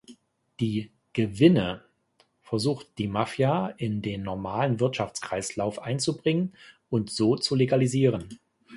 [0.59, 1.83] Die „Gewinne“
[2.41, 6.53] versucht die Mafia in den normalen Wirtschaftskreislauf einzubringen
[6.89, 8.39] und so zu legalisieren.